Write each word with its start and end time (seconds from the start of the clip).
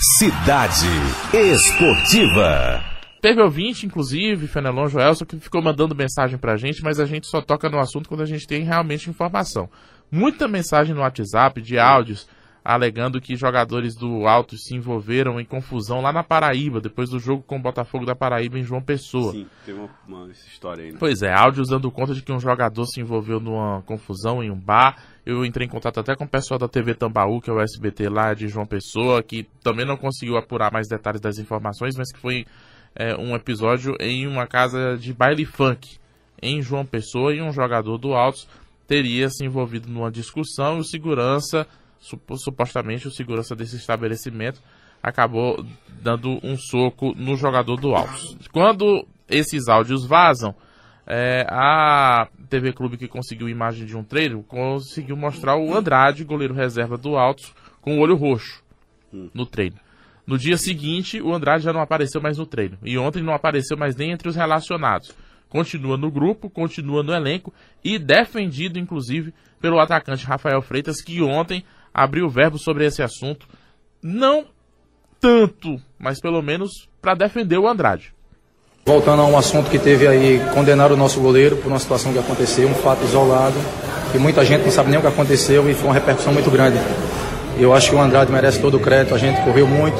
Cidade 0.00 0.86
Esportiva. 1.34 2.84
Teve 3.20 3.42
ouvinte, 3.42 3.84
inclusive, 3.84 4.46
Fenelon 4.46 4.86
Joelson, 4.86 5.24
que 5.24 5.40
ficou 5.40 5.60
mandando 5.60 5.92
mensagem 5.92 6.38
pra 6.38 6.56
gente, 6.56 6.84
mas 6.84 7.00
a 7.00 7.04
gente 7.04 7.26
só 7.26 7.40
toca 7.40 7.68
no 7.68 7.80
assunto 7.80 8.08
quando 8.08 8.22
a 8.22 8.26
gente 8.26 8.46
tem 8.46 8.62
realmente 8.62 9.10
informação. 9.10 9.68
Muita 10.08 10.46
mensagem 10.46 10.94
no 10.94 11.00
WhatsApp 11.00 11.60
de 11.60 11.80
áudios 11.80 12.28
alegando 12.68 13.18
que 13.18 13.34
jogadores 13.34 13.94
do 13.94 14.26
Alto 14.26 14.58
se 14.58 14.76
envolveram 14.76 15.40
em 15.40 15.44
confusão 15.44 16.02
lá 16.02 16.12
na 16.12 16.22
Paraíba, 16.22 16.82
depois 16.82 17.08
do 17.08 17.18
jogo 17.18 17.42
com 17.42 17.56
o 17.56 17.62
Botafogo 17.62 18.04
da 18.04 18.14
Paraíba 18.14 18.58
em 18.58 18.62
João 18.62 18.82
Pessoa. 18.82 19.32
Sim, 19.32 19.46
tem 19.64 19.74
uma, 19.74 19.88
uma 20.06 20.30
história 20.30 20.84
aí, 20.84 20.92
né? 20.92 20.98
Pois 21.00 21.22
é, 21.22 21.32
áudios 21.32 21.70
dando 21.70 21.90
conta 21.90 22.12
de 22.12 22.20
que 22.20 22.30
um 22.30 22.38
jogador 22.38 22.84
se 22.84 23.00
envolveu 23.00 23.40
numa 23.40 23.80
confusão 23.86 24.44
em 24.44 24.50
um 24.50 24.60
bar. 24.60 25.02
Eu 25.24 25.46
entrei 25.46 25.66
em 25.66 25.70
contato 25.70 25.98
até 25.98 26.14
com 26.14 26.24
o 26.24 26.28
pessoal 26.28 26.58
da 26.58 26.68
TV 26.68 26.94
Tambaú, 26.94 27.40
que 27.40 27.48
é 27.48 27.52
o 27.54 27.58
SBT 27.58 28.10
lá 28.10 28.34
de 28.34 28.48
João 28.48 28.66
Pessoa, 28.66 29.22
que 29.22 29.48
também 29.62 29.86
não 29.86 29.96
conseguiu 29.96 30.36
apurar 30.36 30.70
mais 30.70 30.88
detalhes 30.88 31.22
das 31.22 31.38
informações, 31.38 31.96
mas 31.96 32.12
que 32.12 32.20
foi 32.20 32.44
é, 32.94 33.16
um 33.16 33.34
episódio 33.34 33.96
em 33.98 34.26
uma 34.26 34.46
casa 34.46 34.98
de 34.98 35.14
baile 35.14 35.46
funk 35.46 35.96
em 36.42 36.60
João 36.60 36.84
Pessoa 36.84 37.34
e 37.34 37.40
um 37.40 37.50
jogador 37.50 37.96
do 37.96 38.12
Altos 38.12 38.46
teria 38.86 39.30
se 39.30 39.42
envolvido 39.42 39.88
numa 39.88 40.10
discussão 40.10 40.76
e 40.76 40.80
o 40.80 40.84
segurança 40.84 41.66
supostamente 42.00 43.08
o 43.08 43.10
segurança 43.10 43.54
desse 43.54 43.76
estabelecimento 43.76 44.60
acabou 45.02 45.64
dando 46.02 46.38
um 46.42 46.56
soco 46.56 47.14
no 47.16 47.36
jogador 47.36 47.76
do 47.76 47.94
Altos. 47.94 48.36
Quando 48.52 49.06
esses 49.28 49.68
áudios 49.68 50.06
vazam, 50.06 50.54
é, 51.06 51.46
a 51.48 52.28
TV 52.48 52.72
Clube 52.72 52.96
que 52.96 53.08
conseguiu 53.08 53.48
imagem 53.48 53.86
de 53.86 53.96
um 53.96 54.04
treino 54.04 54.42
conseguiu 54.42 55.16
mostrar 55.16 55.56
o 55.56 55.74
Andrade, 55.74 56.24
goleiro 56.24 56.54
reserva 56.54 56.96
do 56.98 57.16
Altos, 57.16 57.54
com 57.80 57.98
o 57.98 58.00
olho 58.00 58.14
roxo 58.14 58.62
no 59.10 59.46
treino. 59.46 59.76
No 60.26 60.36
dia 60.36 60.58
seguinte, 60.58 61.22
o 61.22 61.32
Andrade 61.32 61.64
já 61.64 61.72
não 61.72 61.80
apareceu 61.80 62.20
mais 62.20 62.36
no 62.36 62.44
treino. 62.44 62.76
E 62.84 62.98
ontem 62.98 63.22
não 63.22 63.32
apareceu 63.32 63.78
mais 63.78 63.96
nem 63.96 64.10
entre 64.10 64.28
os 64.28 64.36
relacionados. 64.36 65.16
Continua 65.48 65.96
no 65.96 66.10
grupo, 66.10 66.50
continua 66.50 67.02
no 67.02 67.14
elenco 67.14 67.54
e 67.82 67.98
defendido, 67.98 68.78
inclusive, 68.78 69.32
pelo 69.58 69.80
atacante 69.80 70.26
Rafael 70.26 70.60
Freitas, 70.60 71.00
que 71.00 71.22
ontem 71.22 71.64
abriu 72.02 72.26
o 72.26 72.30
verbo 72.30 72.58
sobre 72.58 72.86
esse 72.86 73.02
assunto, 73.02 73.46
não 74.02 74.44
tanto, 75.20 75.80
mas 75.98 76.20
pelo 76.20 76.40
menos 76.40 76.88
para 77.02 77.14
defender 77.14 77.58
o 77.58 77.68
Andrade. 77.68 78.12
Voltando 78.86 79.22
a 79.22 79.26
um 79.26 79.36
assunto 79.36 79.68
que 79.68 79.78
teve 79.78 80.06
aí, 80.06 80.40
condenar 80.54 80.90
o 80.92 80.96
nosso 80.96 81.20
goleiro 81.20 81.56
por 81.56 81.68
uma 81.68 81.78
situação 81.78 82.12
que 82.12 82.18
aconteceu, 82.18 82.68
um 82.68 82.74
fato 82.74 83.04
isolado, 83.04 83.56
que 84.12 84.18
muita 84.18 84.44
gente 84.44 84.64
não 84.64 84.70
sabe 84.70 84.90
nem 84.90 84.98
o 84.98 85.02
que 85.02 85.08
aconteceu 85.08 85.68
e 85.68 85.74
foi 85.74 85.88
uma 85.88 85.94
repercussão 85.94 86.32
muito 86.32 86.50
grande. 86.50 86.78
Eu 87.58 87.74
acho 87.74 87.90
que 87.90 87.96
o 87.96 88.00
Andrade 88.00 88.30
merece 88.30 88.60
todo 88.60 88.76
o 88.76 88.80
crédito, 88.80 89.14
a 89.14 89.18
gente 89.18 89.42
correu 89.42 89.66
muito. 89.66 89.98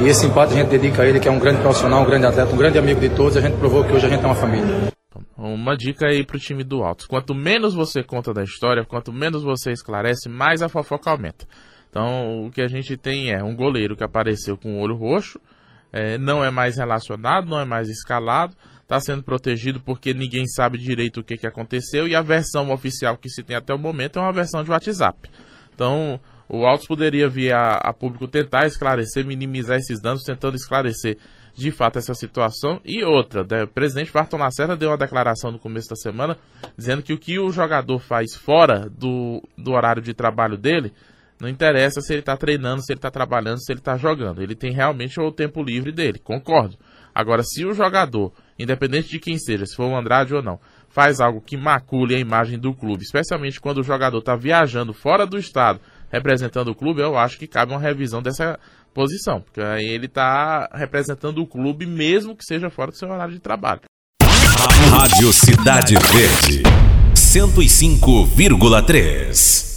E 0.00 0.08
esse 0.08 0.26
empate 0.26 0.52
a 0.52 0.56
gente 0.56 0.68
dedica 0.68 1.02
a 1.02 1.06
ele, 1.06 1.20
que 1.20 1.28
é 1.28 1.30
um 1.30 1.38
grande 1.38 1.62
profissional, 1.62 2.02
um 2.02 2.04
grande 2.04 2.26
atleta, 2.26 2.52
um 2.52 2.56
grande 2.56 2.76
amigo 2.76 3.00
de 3.00 3.08
todos. 3.08 3.36
A 3.36 3.40
gente 3.40 3.56
provou 3.56 3.82
que 3.84 3.92
hoje 3.92 4.06
a 4.06 4.08
gente 4.10 4.22
é 4.22 4.26
uma 4.26 4.34
família. 4.34 4.92
Uma 5.36 5.76
dica 5.76 6.06
aí 6.06 6.24
pro 6.24 6.38
time 6.38 6.64
do 6.64 6.82
Altos. 6.82 7.06
Quanto 7.06 7.34
menos 7.34 7.74
você 7.74 8.02
conta 8.02 8.32
da 8.32 8.42
história, 8.42 8.84
quanto 8.84 9.12
menos 9.12 9.42
você 9.42 9.70
esclarece, 9.70 10.28
mais 10.28 10.62
a 10.62 10.68
fofoca 10.68 11.10
aumenta. 11.10 11.46
Então, 11.90 12.46
o 12.46 12.50
que 12.50 12.62
a 12.62 12.68
gente 12.68 12.96
tem 12.96 13.30
é 13.30 13.42
um 13.42 13.54
goleiro 13.54 13.96
que 13.96 14.04
apareceu 14.04 14.56
com 14.56 14.76
o 14.76 14.80
olho 14.80 14.96
roxo, 14.96 15.38
é, 15.92 16.16
não 16.16 16.44
é 16.44 16.50
mais 16.50 16.76
relacionado, 16.76 17.48
não 17.48 17.60
é 17.60 17.64
mais 17.64 17.88
escalado, 17.88 18.54
está 18.82 18.98
sendo 19.00 19.22
protegido 19.22 19.80
porque 19.80 20.14
ninguém 20.14 20.46
sabe 20.46 20.78
direito 20.78 21.20
o 21.20 21.24
que, 21.24 21.36
que 21.36 21.46
aconteceu 21.46 22.06
e 22.06 22.14
a 22.14 22.22
versão 22.22 22.70
oficial 22.70 23.16
que 23.16 23.28
se 23.28 23.42
tem 23.42 23.56
até 23.56 23.74
o 23.74 23.78
momento 23.78 24.18
é 24.18 24.22
uma 24.22 24.32
versão 24.32 24.62
de 24.62 24.70
WhatsApp. 24.70 25.28
Então, 25.74 26.20
o 26.48 26.64
Altos 26.64 26.86
poderia 26.86 27.28
vir 27.28 27.52
a, 27.52 27.76
a 27.76 27.92
público 27.92 28.28
tentar 28.28 28.66
esclarecer, 28.66 29.26
minimizar 29.26 29.76
esses 29.78 30.00
danos, 30.00 30.22
tentando 30.22 30.56
esclarecer 30.56 31.18
de 31.56 31.70
fato 31.70 31.98
essa 31.98 32.14
situação. 32.14 32.80
E 32.84 33.02
outra, 33.02 33.44
né, 33.50 33.64
o 33.64 33.68
presidente 33.68 34.12
Barton 34.12 34.36
Lacerda 34.36 34.76
deu 34.76 34.90
uma 34.90 34.98
declaração 34.98 35.50
no 35.50 35.58
começo 35.58 35.88
da 35.88 35.96
semana 35.96 36.36
dizendo 36.76 37.02
que 37.02 37.12
o 37.12 37.18
que 37.18 37.38
o 37.38 37.50
jogador 37.50 37.98
faz 37.98 38.34
fora 38.34 38.90
do, 38.90 39.42
do 39.56 39.72
horário 39.72 40.02
de 40.02 40.12
trabalho 40.12 40.58
dele 40.58 40.92
não 41.40 41.48
interessa 41.48 42.00
se 42.00 42.12
ele 42.12 42.20
está 42.20 42.36
treinando, 42.36 42.82
se 42.82 42.92
ele 42.92 42.98
está 42.98 43.10
trabalhando, 43.10 43.62
se 43.62 43.72
ele 43.72 43.80
está 43.80 43.96
jogando. 43.96 44.42
Ele 44.42 44.54
tem 44.54 44.72
realmente 44.72 45.18
o 45.18 45.32
tempo 45.32 45.62
livre 45.62 45.92
dele, 45.92 46.18
concordo. 46.18 46.76
Agora, 47.14 47.42
se 47.42 47.64
o 47.64 47.72
jogador, 47.72 48.32
independente 48.58 49.08
de 49.08 49.18
quem 49.18 49.38
seja, 49.38 49.64
se 49.64 49.74
for 49.74 49.86
o 49.86 49.96
Andrade 49.96 50.34
ou 50.34 50.42
não, 50.42 50.60
faz 50.90 51.20
algo 51.20 51.40
que 51.40 51.56
macule 51.56 52.14
a 52.14 52.18
imagem 52.18 52.58
do 52.58 52.74
clube, 52.74 53.02
especialmente 53.02 53.60
quando 53.60 53.78
o 53.78 53.82
jogador 53.82 54.18
está 54.18 54.36
viajando 54.36 54.92
fora 54.92 55.26
do 55.26 55.38
estado, 55.38 55.80
representando 56.10 56.68
o 56.68 56.74
clube, 56.74 57.00
eu 57.00 57.16
acho 57.16 57.38
que 57.38 57.46
cabe 57.46 57.72
uma 57.72 57.80
revisão 57.80 58.22
dessa 58.22 58.58
posição, 58.96 59.40
porque 59.42 59.60
aí 59.60 59.86
ele 59.86 60.06
está 60.06 60.70
representando 60.72 61.42
o 61.42 61.46
clube 61.46 61.84
mesmo 61.84 62.34
que 62.34 62.42
seja 62.42 62.70
fora 62.70 62.90
do 62.90 62.96
seu 62.96 63.10
horário 63.10 63.34
de 63.34 63.40
trabalho. 63.40 63.82
Rádio 64.90 65.30
Cidade 65.34 65.96
Verde, 65.96 66.62
105,3. 67.14 69.75